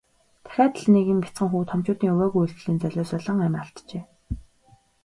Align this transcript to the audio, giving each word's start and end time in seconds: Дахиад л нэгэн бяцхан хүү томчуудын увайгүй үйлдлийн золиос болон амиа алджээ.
Дахиад 0.43 0.75
л 0.83 0.87
нэгэн 0.95 1.19
бяцхан 1.23 1.49
хүү 1.51 1.63
томчуудын 1.69 2.13
увайгүй 2.15 2.41
үйлдлийн 2.43 2.81
золиос 2.81 3.11
болон 3.15 3.39
амиа 3.45 3.61
алджээ. 3.65 4.03